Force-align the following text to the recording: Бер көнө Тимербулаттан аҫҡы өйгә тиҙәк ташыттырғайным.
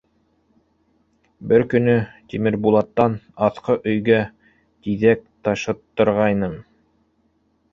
Бер 1.51 1.63
көнө 1.73 1.93
Тимербулаттан 2.33 3.17
аҫҡы 3.49 3.75
өйгә 3.93 4.19
тиҙәк 4.87 5.23
ташыттырғайным. 5.49 6.61